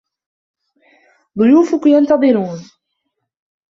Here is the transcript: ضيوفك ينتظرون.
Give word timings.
ضيوفك 1.39 1.85
ينتظرون. 1.87 2.59